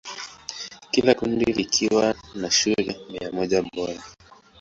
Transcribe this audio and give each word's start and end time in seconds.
Kila 0.91 1.13
kundi 1.13 1.53
likiwa 1.53 2.15
na 2.35 2.51
shule 2.51 2.99
mia 3.11 3.31
moja 3.31 3.61
bora. 3.75 4.03